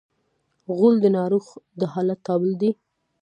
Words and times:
غول 0.75 0.95
د 1.01 1.05
ناروغ 1.17 1.45
د 1.79 1.81
حالت 1.93 2.19
تابل 2.27 2.51
دی. 2.61 2.71